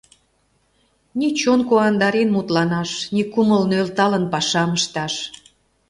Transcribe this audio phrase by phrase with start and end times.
[1.17, 5.13] Ни чон куандарен мутланаш, ни кумыл нӧлталтын пашам ышташ!..